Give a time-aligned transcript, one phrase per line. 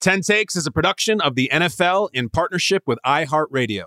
[0.00, 3.86] 10 Takes is a production of the NFL in partnership with iHeartRadio.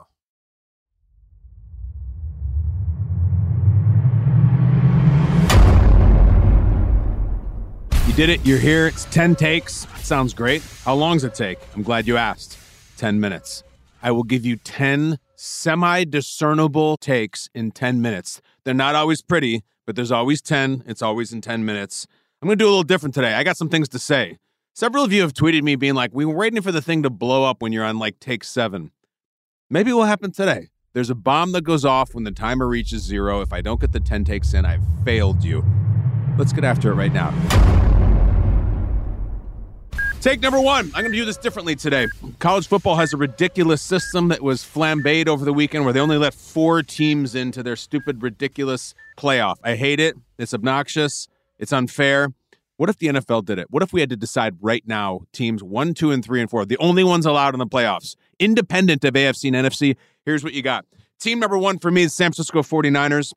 [8.07, 8.45] You did it.
[8.45, 8.87] You're here.
[8.87, 9.87] It's 10 takes.
[10.01, 10.61] Sounds great.
[10.83, 11.59] How long does it take?
[11.73, 12.57] I'm glad you asked.
[12.97, 13.63] 10 minutes.
[14.03, 18.41] I will give you 10 semi discernible takes in 10 minutes.
[18.65, 20.83] They're not always pretty, but there's always 10.
[20.87, 22.05] It's always in 10 minutes.
[22.41, 23.33] I'm going to do a little different today.
[23.33, 24.39] I got some things to say.
[24.73, 27.09] Several of you have tweeted me being like, we were waiting for the thing to
[27.09, 28.91] blow up when you're on like take seven.
[29.69, 30.69] Maybe it will happen today.
[30.93, 33.41] There's a bomb that goes off when the timer reaches zero.
[33.41, 35.65] If I don't get the 10 takes in, I've failed you.
[36.37, 37.31] Let's get after it right now.
[40.21, 40.85] Take number one.
[40.93, 42.07] I'm going to do this differently today.
[42.39, 46.17] College football has a ridiculous system that was flambéed over the weekend where they only
[46.17, 49.55] let four teams into their stupid, ridiculous playoff.
[49.63, 50.15] I hate it.
[50.37, 51.27] It's obnoxious.
[51.59, 52.33] It's unfair.
[52.81, 53.67] What if the NFL did it?
[53.69, 56.65] What if we had to decide right now teams one, two, and three, and four,
[56.65, 59.95] the only ones allowed in the playoffs, independent of AFC and NFC?
[60.25, 60.87] Here's what you got.
[61.19, 63.33] Team number one for me is San Francisco 49ers.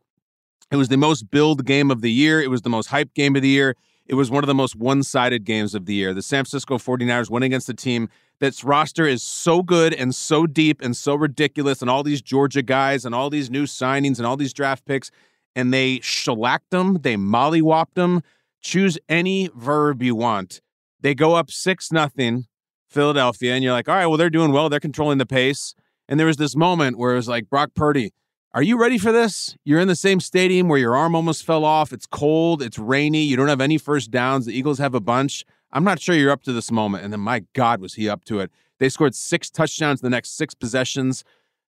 [0.73, 2.41] It was the most billed game of the year.
[2.41, 3.77] It was the most hyped game of the year.
[4.07, 6.15] It was one of the most one sided games of the year.
[6.15, 8.09] The San Francisco 49ers went against a team
[8.41, 12.63] that's roster is so good and so deep and so ridiculous, and all these Georgia
[12.63, 15.11] guys and all these new signings and all these draft picks,
[15.55, 18.23] and they shellacked them, they mollywopped them
[18.65, 20.61] choose any verb you want.
[21.01, 22.47] They go up six nothing,
[22.89, 24.69] Philadelphia, and you're like, all right, well, they're doing well.
[24.69, 25.75] They're controlling the pace.
[26.09, 28.13] And there was this moment where it was like, Brock Purdy,
[28.53, 29.57] are you ready for this?
[29.65, 31.93] You're in the same stadium where your arm almost fell off.
[31.93, 32.63] It's cold.
[32.63, 33.23] It's rainy.
[33.23, 34.47] You don't have any first downs.
[34.47, 35.45] The Eagles have a bunch.
[35.73, 37.05] I'm not sure you're up to this moment.
[37.05, 38.51] And then, my God, was he up to it?
[38.79, 41.25] They scored six touchdowns in the next six possessions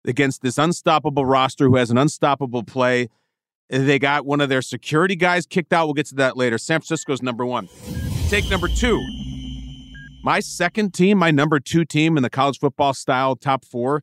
[0.06, 3.08] against this unstoppable roster who has an unstoppable play.
[3.68, 5.86] They got one of their security guys kicked out.
[5.86, 6.58] We'll get to that later.
[6.58, 7.68] San Francisco's number one.
[8.28, 9.04] Take number two.
[10.22, 14.02] My second team, my number two team in the college football style top four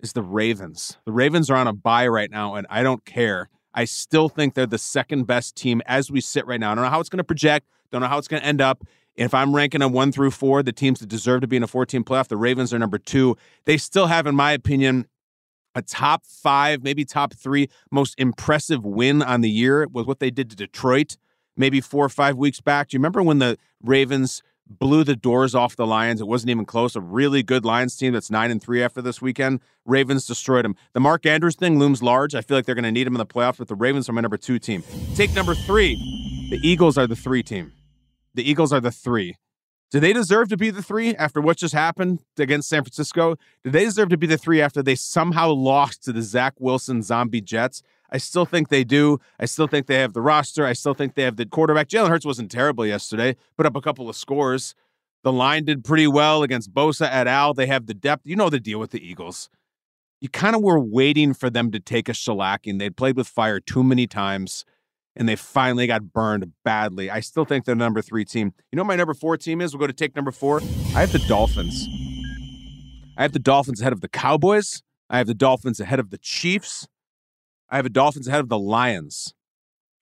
[0.00, 0.98] is the Ravens.
[1.04, 3.48] The Ravens are on a bye right now, and I don't care.
[3.74, 6.72] I still think they're the second best team as we sit right now.
[6.72, 8.60] I don't know how it's going to project, don't know how it's going to end
[8.60, 8.84] up.
[9.14, 11.66] If I'm ranking them one through four, the teams that deserve to be in a
[11.66, 13.36] 14 playoff, the Ravens are number two.
[13.64, 15.06] They still have, in my opinion,
[15.74, 20.30] a top five, maybe top three most impressive win on the year was what they
[20.30, 21.16] did to Detroit
[21.56, 22.88] maybe four or five weeks back.
[22.88, 26.20] Do you remember when the Ravens blew the doors off the Lions?
[26.20, 26.96] It wasn't even close.
[26.96, 29.60] A really good Lions team that's nine and three after this weekend.
[29.84, 30.76] Ravens destroyed them.
[30.92, 32.34] The Mark Andrews thing looms large.
[32.34, 34.12] I feel like they're going to need him in the playoffs, but the Ravens are
[34.12, 34.82] my number two team.
[35.14, 35.96] Take number three.
[36.50, 37.72] The Eagles are the three team.
[38.34, 39.36] The Eagles are the three.
[39.92, 43.36] Do they deserve to be the three after what just happened against San Francisco?
[43.62, 47.02] Do they deserve to be the three after they somehow lost to the Zach Wilson
[47.02, 47.82] zombie Jets?
[48.10, 49.18] I still think they do.
[49.38, 50.64] I still think they have the roster.
[50.64, 51.88] I still think they have the quarterback.
[51.88, 54.74] Jalen Hurts wasn't terrible yesterday, put up a couple of scores.
[55.24, 57.52] The line did pretty well against Bosa et al.
[57.52, 58.22] They have the depth.
[58.24, 59.50] You know the deal with the Eagles.
[60.22, 62.78] You kind of were waiting for them to take a shellacking.
[62.78, 64.64] They'd played with fire too many times
[65.16, 67.10] and they finally got burned badly.
[67.10, 68.54] I still think they're number three team.
[68.70, 69.74] You know my number four team is?
[69.74, 70.60] We'll go to take number four.
[70.94, 71.86] I have the Dolphins.
[73.16, 74.82] I have the Dolphins ahead of the Cowboys.
[75.10, 76.88] I have the Dolphins ahead of the Chiefs.
[77.68, 79.34] I have the Dolphins ahead of the Lions.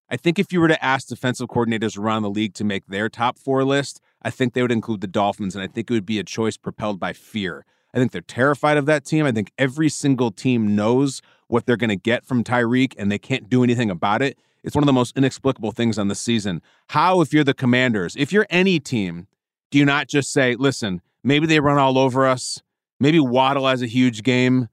[0.08, 3.08] I think if you were to ask defensive coordinators around the league to make their
[3.08, 6.06] top four list, I think they would include the Dolphins, and I think it would
[6.06, 7.64] be a choice propelled by fear.
[7.94, 9.24] I think they're terrified of that team.
[9.24, 13.18] I think every single team knows what they're going to get from Tyreek and they
[13.18, 14.38] can't do anything about it.
[14.62, 16.60] It's one of the most inexplicable things on the season.
[16.88, 19.26] How, if you're the commanders, if you're any team,
[19.70, 22.62] do you not just say, listen, maybe they run all over us?
[22.98, 24.68] Maybe Waddle has a huge game.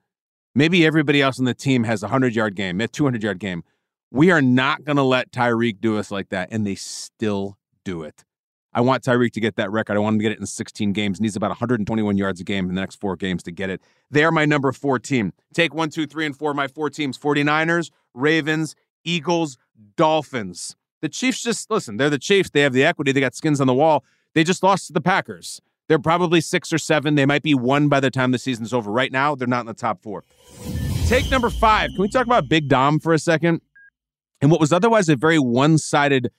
[0.53, 3.63] Maybe everybody else on the team has a 100 yard game, a 200 yard game.
[4.11, 6.49] We are not going to let Tyreek do us like that.
[6.51, 8.25] And they still do it.
[8.73, 9.95] I want Tyreek to get that record.
[9.95, 11.19] I want him to get it in 16 games.
[11.19, 13.81] Needs about 121 yards a game in the next four games to get it.
[14.11, 15.33] They are my number four team.
[15.53, 16.53] Take one, two, three, and four.
[16.53, 18.75] My four teams 49ers, Ravens,
[19.07, 19.57] Eagles,
[19.95, 20.75] Dolphins.
[21.01, 22.50] The Chiefs just, listen, they're the Chiefs.
[22.50, 23.12] They have the equity.
[23.12, 24.04] They got skins on the wall.
[24.33, 25.62] They just lost to the Packers.
[25.88, 27.15] They're probably six or seven.
[27.15, 28.92] They might be one by the time the season's over.
[28.92, 30.24] Right now, they're not in the top four.
[31.06, 31.92] Take number five.
[31.92, 33.62] Can we talk about Big Dom for a second?
[34.42, 36.30] And what was otherwise a very one sided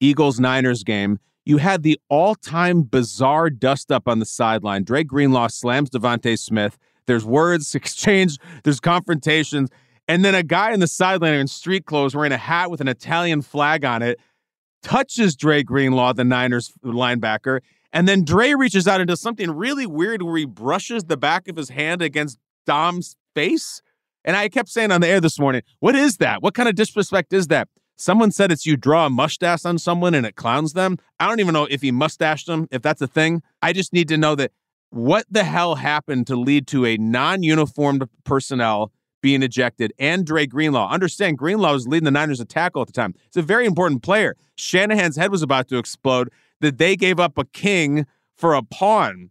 [0.00, 4.84] Eagles Niners game, you had the all time bizarre dust up on the sideline.
[4.84, 6.78] Dre Greenlaw slams DeVonta Smith.
[7.06, 9.68] There's words exchanged, there's confrontations.
[10.06, 12.88] And then a guy in the sideline in street clothes wearing a hat with an
[12.88, 14.20] Italian flag on it
[14.82, 17.60] touches Dre Greenlaw, the Niners linebacker.
[17.92, 21.48] And then Dre reaches out and does something really weird where he brushes the back
[21.48, 23.80] of his hand against Dom's face.
[24.24, 26.42] And I kept saying on the air this morning, what is that?
[26.42, 27.68] What kind of disrespect is that?
[27.96, 30.98] Someone said it's you draw a mustache on someone and it clowns them.
[31.20, 33.42] I don't even know if he mustached them, if that's a thing.
[33.62, 34.50] I just need to know that
[34.90, 38.90] what the hell happened to lead to a non uniformed personnel
[39.24, 40.90] being ejected and Dre Greenlaw.
[40.90, 43.14] Understand, Greenlaw was leading the Niners in tackle at the time.
[43.24, 44.36] It's a very important player.
[44.54, 46.28] Shanahan's head was about to explode
[46.60, 48.04] that they gave up a king
[48.36, 49.30] for a pawn.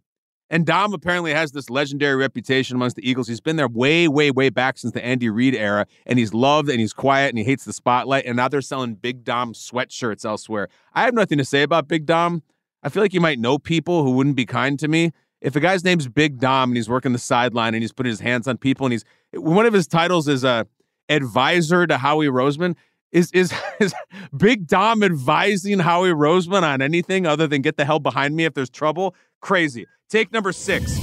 [0.50, 3.28] And Dom apparently has this legendary reputation amongst the Eagles.
[3.28, 6.68] He's been there way, way, way back since the Andy Reid era, and he's loved
[6.68, 8.26] and he's quiet and he hates the spotlight.
[8.26, 10.68] And now they're selling Big Dom sweatshirts elsewhere.
[10.92, 12.42] I have nothing to say about Big Dom.
[12.82, 15.12] I feel like you might know people who wouldn't be kind to me.
[15.44, 18.20] If a guy's name's Big Dom and he's working the sideline and he's putting his
[18.20, 19.04] hands on people and he's
[19.34, 20.66] one of his titles is a
[21.10, 22.76] advisor to Howie Roseman.
[23.12, 23.94] Is, is is
[24.34, 28.54] Big Dom advising Howie Roseman on anything other than get the hell behind me if
[28.54, 29.14] there's trouble?
[29.42, 29.86] Crazy.
[30.08, 30.98] Take number six.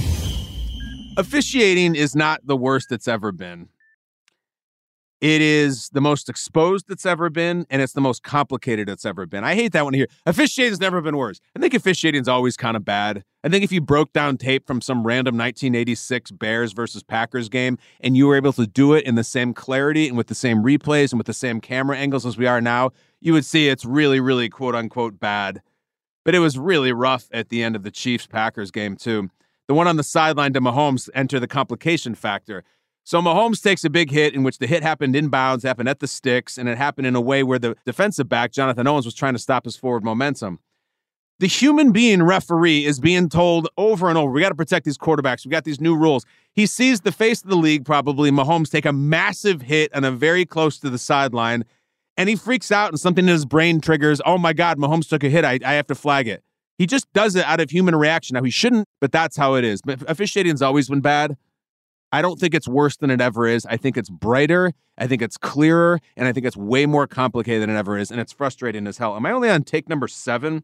[1.16, 3.68] Officiating is not the worst it's ever been.
[5.22, 9.24] It is the most exposed it's ever been, and it's the most complicated it's ever
[9.24, 9.44] been.
[9.44, 10.08] I hate that one here.
[10.26, 11.38] Officiating's never been worse.
[11.54, 13.22] I think officiating's always kind of bad.
[13.44, 17.78] I think if you broke down tape from some random 1986 Bears versus Packers game
[18.00, 20.60] and you were able to do it in the same clarity and with the same
[20.60, 22.90] replays and with the same camera angles as we are now,
[23.20, 25.62] you would see it's really, really quote unquote bad.
[26.24, 29.30] But it was really rough at the end of the Chiefs Packers game, too.
[29.68, 32.64] The one on the sideline to Mahomes enter the complication factor.
[33.04, 36.06] So Mahomes takes a big hit in which the hit happened inbounds, happened at the
[36.06, 39.32] sticks, and it happened in a way where the defensive back, Jonathan Owens, was trying
[39.32, 40.60] to stop his forward momentum.
[41.40, 44.96] The human being referee is being told over and over, we got to protect these
[44.96, 45.44] quarterbacks.
[45.44, 46.24] We got these new rules.
[46.52, 50.12] He sees the face of the league, probably Mahomes, take a massive hit and a
[50.12, 51.64] very close to the sideline,
[52.16, 55.24] and he freaks out and something in his brain triggers, oh my God, Mahomes took
[55.24, 55.44] a hit.
[55.44, 56.44] I, I have to flag it.
[56.78, 58.34] He just does it out of human reaction.
[58.34, 59.82] Now, he shouldn't, but that's how it is.
[59.82, 61.36] But officiating's always been bad.
[62.12, 63.64] I don't think it's worse than it ever is.
[63.66, 64.72] I think it's brighter.
[64.98, 65.98] I think it's clearer.
[66.16, 68.10] And I think it's way more complicated than it ever is.
[68.10, 69.16] And it's frustrating as hell.
[69.16, 70.62] Am I only on take number seven?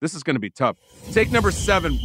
[0.00, 0.76] This is going to be tough.
[1.12, 1.98] Take number seven.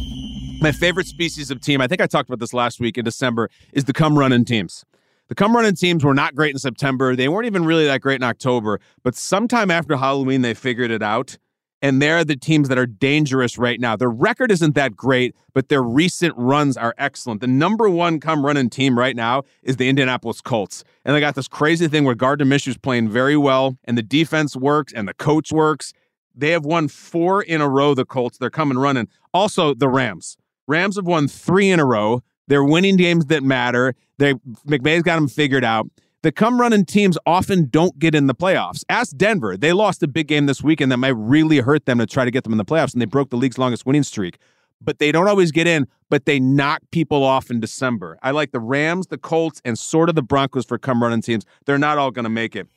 [0.60, 3.50] My favorite species of team, I think I talked about this last week in December,
[3.72, 4.84] is the come running teams.
[5.28, 7.14] The come running teams were not great in September.
[7.14, 8.80] They weren't even really that great in October.
[9.02, 11.38] But sometime after Halloween, they figured it out
[11.82, 13.96] and they're the teams that are dangerous right now.
[13.96, 17.40] Their record isn't that great, but their recent runs are excellent.
[17.40, 20.84] The number one come running team right now is the Indianapolis Colts.
[21.04, 24.56] And they got this crazy thing where Gardner Minshew's playing very well, and the defense
[24.56, 25.92] works, and the coach works.
[26.34, 28.38] They have won four in a row, the Colts.
[28.38, 29.08] They're coming running.
[29.34, 30.36] Also, the Rams.
[30.68, 32.22] Rams have won three in a row.
[32.46, 33.94] They're winning games that matter.
[34.18, 34.34] They
[34.66, 35.88] McVay's got them figured out
[36.22, 38.84] the come running teams often don't get in the playoffs.
[38.88, 39.56] Ask Denver.
[39.56, 42.30] They lost a big game this weekend that might really hurt them to try to
[42.30, 44.38] get them in the playoffs, and they broke the league's longest winning streak.
[44.80, 48.18] But they don't always get in, but they knock people off in December.
[48.22, 51.44] I like the Rams, the Colts, and sort of the Broncos for come running teams.
[51.66, 52.68] They're not all going to make it.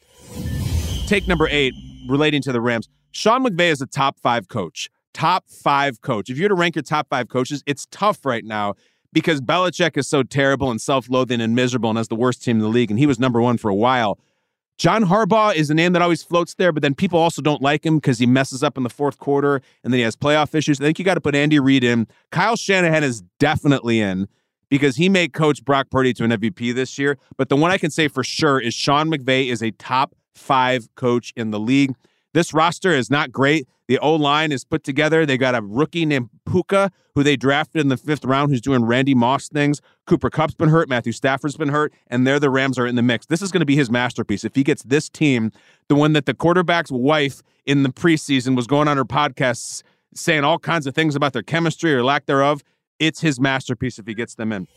[1.07, 1.73] Take number eight,
[2.07, 2.89] relating to the Rams.
[3.11, 4.89] Sean McVay is a top five coach.
[5.13, 6.29] Top five coach.
[6.29, 8.73] If you were to rank your top five coaches, it's tough right now
[9.15, 12.57] because Belichick is so terrible and self loathing and miserable and has the worst team
[12.57, 14.19] in the league, and he was number one for a while.
[14.77, 17.85] John Harbaugh is a name that always floats there, but then people also don't like
[17.85, 20.81] him because he messes up in the fourth quarter and then he has playoff issues.
[20.81, 22.07] I think you got to put Andy Reid in.
[22.29, 24.27] Kyle Shanahan is definitely in
[24.67, 27.17] because he made coach Brock Purdy to an MVP this year.
[27.37, 30.89] But the one I can say for sure is Sean McVay is a top five
[30.95, 31.95] coach in the league.
[32.35, 33.65] This roster is not great.
[33.87, 35.25] The O line is put together.
[35.25, 38.83] They got a rookie named Puka, who they drafted in the fifth round, who's doing
[38.83, 39.79] Randy Moss things.
[40.05, 40.89] Cooper Kupp's been hurt.
[40.89, 41.93] Matthew Stafford's been hurt.
[42.07, 43.27] And there the Rams are in the mix.
[43.27, 44.43] This is going to be his masterpiece.
[44.43, 45.53] If he gets this team,
[45.87, 49.81] the one that the quarterback's wife in the preseason was going on her podcasts
[50.13, 52.63] saying all kinds of things about their chemistry or lack thereof,
[52.99, 54.67] it's his masterpiece if he gets them in.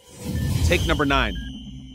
[0.67, 1.35] Take number nine.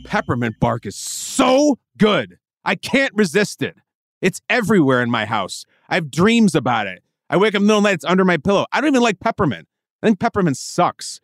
[0.04, 2.36] Peppermint bark is so good.
[2.66, 3.78] I can't resist it.
[4.24, 5.66] It's everywhere in my house.
[5.90, 7.02] I have dreams about it.
[7.28, 8.64] I wake up in the middle of the night, it's under my pillow.
[8.72, 9.68] I don't even like peppermint.
[10.02, 11.20] I think peppermint sucks.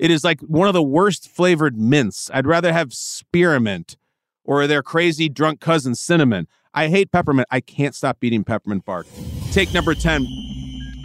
[0.00, 2.28] It is like one of the worst flavored mints.
[2.34, 3.96] I'd rather have spearmint
[4.42, 6.48] or their crazy drunk cousin cinnamon.
[6.74, 7.46] I hate peppermint.
[7.52, 9.06] I can't stop eating peppermint bark.
[9.52, 10.26] Take number 10.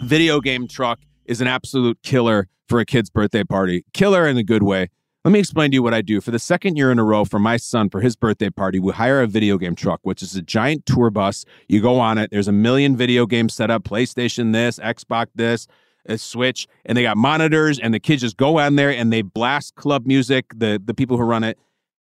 [0.02, 3.84] Video game truck is an absolute killer for a kid's birthday party.
[3.92, 4.88] Killer in a good way.
[5.26, 6.20] Let me explain to you what I do.
[6.20, 8.92] For the second year in a row for my son for his birthday party, we
[8.92, 11.44] hire a video game truck, which is a giant tour bus.
[11.68, 15.66] You go on it, there's a million video games set up PlayStation this, Xbox this,
[16.08, 19.22] a Switch, and they got monitors, and the kids just go on there and they
[19.22, 21.58] blast club music, the, the people who run it,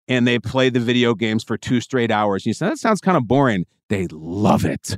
[0.10, 2.46] and they play the video games for two straight hours.
[2.46, 3.66] You say, that sounds kind of boring.
[3.88, 4.98] They love it.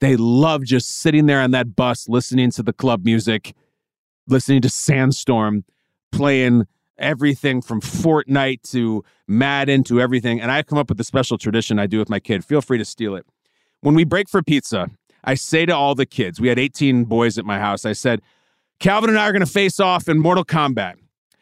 [0.00, 3.54] They love just sitting there on that bus, listening to the club music,
[4.26, 5.66] listening to Sandstorm,
[6.12, 6.66] playing
[6.98, 10.40] everything from Fortnite to Madden to everything.
[10.40, 12.44] And I've come up with a special tradition I do with my kid.
[12.44, 13.26] Feel free to steal it.
[13.80, 14.90] When we break for pizza,
[15.24, 18.22] I say to all the kids, we had 18 boys at my house, I said,
[18.80, 20.94] Calvin and I are going to face off in Mortal Kombat.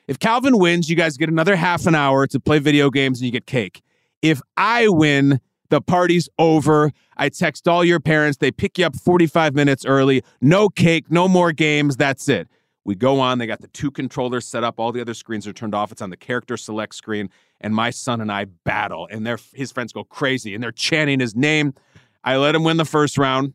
[0.09, 3.27] If Calvin wins, you guys get another half an hour to play video games and
[3.27, 3.83] you get cake.
[4.23, 6.93] If I win, the party's over.
[7.17, 8.39] I text all your parents.
[8.39, 10.23] They pick you up 45 minutes early.
[10.41, 11.97] No cake, no more games.
[11.97, 12.49] That's it.
[12.87, 13.39] We go on.
[13.39, 14.79] They got the two controllers set up.
[14.79, 15.91] All the other screens are turned off.
[15.91, 17.31] It's on the character select screen.
[17.61, 21.19] And my son and I battle, and their his friends go crazy, and they're chanting
[21.19, 21.75] his name.
[22.23, 23.55] I let him win the first round.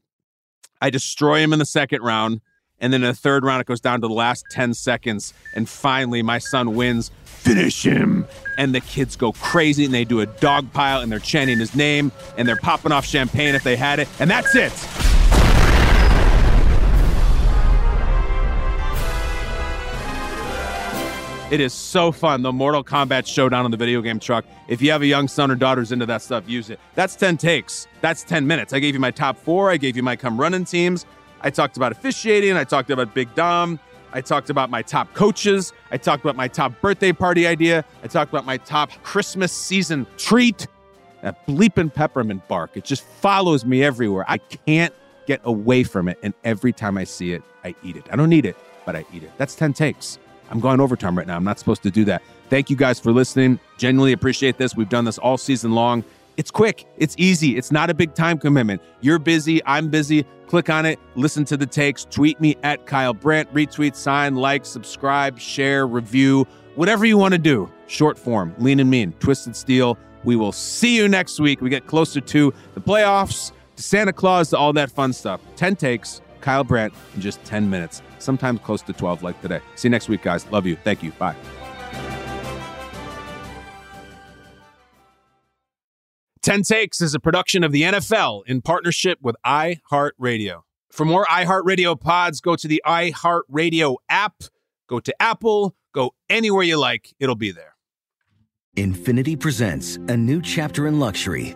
[0.81, 2.41] I destroy him in the second round.
[2.79, 5.33] And then in the third round, it goes down to the last 10 seconds.
[5.55, 7.11] And finally, my son wins.
[7.23, 8.25] Finish him.
[8.57, 11.75] And the kids go crazy and they do a dog pile and they're chanting his
[11.75, 14.07] name and they're popping off champagne if they had it.
[14.19, 15.10] And that's it.
[21.51, 22.43] It is so fun.
[22.43, 24.45] The Mortal Kombat showdown on the video game truck.
[24.69, 26.79] If you have a young son or daughter's into that stuff, use it.
[26.95, 27.87] That's 10 takes.
[27.99, 28.71] That's 10 minutes.
[28.71, 29.69] I gave you my top four.
[29.69, 31.05] I gave you my come running teams.
[31.41, 32.55] I talked about officiating.
[32.55, 33.81] I talked about Big Dom.
[34.13, 35.73] I talked about my top coaches.
[35.91, 37.83] I talked about my top birthday party idea.
[38.01, 40.67] I talked about my top Christmas season treat.
[41.21, 42.77] That bleeping peppermint bark.
[42.77, 44.23] It just follows me everywhere.
[44.29, 44.93] I can't
[45.27, 46.17] get away from it.
[46.23, 48.05] And every time I see it, I eat it.
[48.09, 48.55] I don't need it,
[48.85, 49.31] but I eat it.
[49.37, 50.17] That's 10 takes.
[50.51, 51.37] I'm going overtime right now.
[51.37, 52.21] I'm not supposed to do that.
[52.49, 53.59] Thank you guys for listening.
[53.77, 54.75] Genuinely appreciate this.
[54.75, 56.03] We've done this all season long.
[56.37, 58.81] It's quick, it's easy, it's not a big time commitment.
[59.01, 60.25] You're busy, I'm busy.
[60.47, 64.65] Click on it, listen to the takes, tweet me at Kyle Brandt, retweet, sign, like,
[64.65, 67.71] subscribe, share, review, whatever you want to do.
[67.87, 69.97] Short form, lean and mean, twisted steel.
[70.23, 71.61] We will see you next week.
[71.61, 75.41] We get closer to the playoffs, to Santa Claus, to all that fun stuff.
[75.57, 79.61] 10 takes, Kyle Brandt in just 10 minutes, sometimes close to 12 like today.
[79.75, 80.45] See you next week, guys.
[80.51, 80.75] Love you.
[80.75, 81.11] Thank you.
[81.13, 81.35] Bye.
[86.41, 90.61] 10 Takes is a production of the NFL in partnership with iHeartRadio.
[90.91, 94.41] For more iHeartRadio pods, go to the iHeartRadio app,
[94.87, 97.75] go to Apple, go anywhere you like, it'll be there.
[98.75, 101.55] Infiniti presents a new chapter in luxury,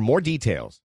[0.01, 0.79] more details.